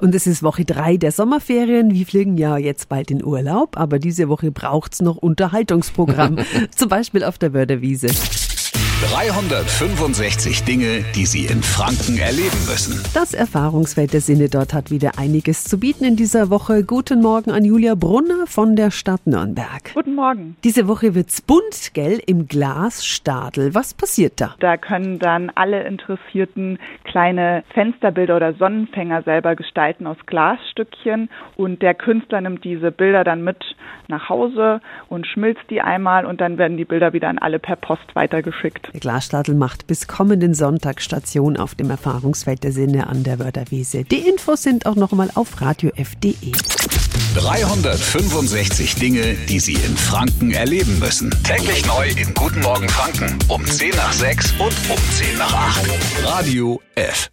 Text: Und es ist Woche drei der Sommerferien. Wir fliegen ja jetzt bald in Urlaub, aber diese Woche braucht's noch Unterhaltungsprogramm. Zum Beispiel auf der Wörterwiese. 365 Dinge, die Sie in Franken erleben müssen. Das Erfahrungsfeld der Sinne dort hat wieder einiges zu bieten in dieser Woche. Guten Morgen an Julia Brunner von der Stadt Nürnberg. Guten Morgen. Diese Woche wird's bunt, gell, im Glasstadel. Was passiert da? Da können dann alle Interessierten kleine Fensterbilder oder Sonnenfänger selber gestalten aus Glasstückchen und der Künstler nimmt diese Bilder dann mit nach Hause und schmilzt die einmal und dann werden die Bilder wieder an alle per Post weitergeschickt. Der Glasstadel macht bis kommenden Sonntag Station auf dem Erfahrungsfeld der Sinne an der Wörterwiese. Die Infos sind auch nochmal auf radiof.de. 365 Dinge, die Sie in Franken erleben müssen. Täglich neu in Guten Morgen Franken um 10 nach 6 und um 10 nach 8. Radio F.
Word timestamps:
Und 0.00 0.14
es 0.14 0.26
ist 0.26 0.42
Woche 0.42 0.64
drei 0.64 0.96
der 0.96 1.12
Sommerferien. 1.12 1.92
Wir 1.92 2.06
fliegen 2.06 2.38
ja 2.38 2.56
jetzt 2.56 2.88
bald 2.88 3.10
in 3.10 3.24
Urlaub, 3.24 3.76
aber 3.76 3.98
diese 3.98 4.28
Woche 4.28 4.50
braucht's 4.50 5.02
noch 5.02 5.16
Unterhaltungsprogramm. 5.16 6.38
Zum 6.76 6.88
Beispiel 6.88 7.22
auf 7.24 7.38
der 7.38 7.52
Wörterwiese. 7.52 8.08
365 9.02 10.62
Dinge, 10.62 11.04
die 11.16 11.26
Sie 11.26 11.46
in 11.46 11.60
Franken 11.60 12.18
erleben 12.18 12.66
müssen. 12.68 13.02
Das 13.14 13.34
Erfahrungsfeld 13.34 14.12
der 14.12 14.20
Sinne 14.20 14.48
dort 14.48 14.72
hat 14.72 14.92
wieder 14.92 15.18
einiges 15.18 15.64
zu 15.64 15.80
bieten 15.80 16.04
in 16.04 16.14
dieser 16.14 16.50
Woche. 16.50 16.84
Guten 16.84 17.20
Morgen 17.20 17.50
an 17.50 17.64
Julia 17.64 17.96
Brunner 17.96 18.46
von 18.46 18.76
der 18.76 18.92
Stadt 18.92 19.26
Nürnberg. 19.26 19.92
Guten 19.92 20.14
Morgen. 20.14 20.56
Diese 20.62 20.86
Woche 20.86 21.16
wird's 21.16 21.42
bunt, 21.42 21.94
gell, 21.94 22.20
im 22.26 22.46
Glasstadel. 22.46 23.74
Was 23.74 23.92
passiert 23.92 24.40
da? 24.40 24.54
Da 24.60 24.76
können 24.76 25.18
dann 25.18 25.50
alle 25.56 25.82
Interessierten 25.82 26.78
kleine 27.02 27.64
Fensterbilder 27.74 28.36
oder 28.36 28.54
Sonnenfänger 28.54 29.24
selber 29.24 29.56
gestalten 29.56 30.06
aus 30.06 30.18
Glasstückchen 30.26 31.28
und 31.56 31.82
der 31.82 31.94
Künstler 31.94 32.40
nimmt 32.40 32.62
diese 32.62 32.92
Bilder 32.92 33.24
dann 33.24 33.42
mit 33.42 33.58
nach 34.08 34.28
Hause 34.28 34.80
und 35.08 35.26
schmilzt 35.26 35.62
die 35.70 35.80
einmal 35.80 36.26
und 36.26 36.40
dann 36.40 36.58
werden 36.58 36.76
die 36.76 36.84
Bilder 36.84 37.12
wieder 37.12 37.28
an 37.28 37.38
alle 37.38 37.58
per 37.58 37.76
Post 37.76 38.14
weitergeschickt. 38.14 38.90
Der 38.92 39.00
Glasstadel 39.00 39.54
macht 39.54 39.86
bis 39.86 40.08
kommenden 40.08 40.54
Sonntag 40.54 41.00
Station 41.00 41.56
auf 41.56 41.74
dem 41.74 41.90
Erfahrungsfeld 41.90 42.64
der 42.64 42.72
Sinne 42.72 43.06
an 43.06 43.24
der 43.24 43.38
Wörterwiese. 43.38 44.04
Die 44.04 44.28
Infos 44.28 44.62
sind 44.62 44.86
auch 44.86 44.96
nochmal 44.96 45.30
auf 45.34 45.60
radiof.de. 45.60 46.52
365 47.34 48.96
Dinge, 48.96 49.34
die 49.48 49.58
Sie 49.58 49.72
in 49.72 49.96
Franken 49.96 50.50
erleben 50.50 50.98
müssen. 50.98 51.30
Täglich 51.44 51.86
neu 51.86 52.08
in 52.08 52.34
Guten 52.34 52.60
Morgen 52.60 52.88
Franken 52.88 53.38
um 53.48 53.64
10 53.64 53.90
nach 53.96 54.12
6 54.12 54.52
und 54.52 54.90
um 54.90 54.98
10 54.98 55.38
nach 55.38 55.54
8. 55.54 56.24
Radio 56.24 56.80
F. 56.94 57.30